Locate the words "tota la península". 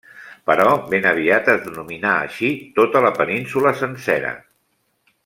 2.79-3.75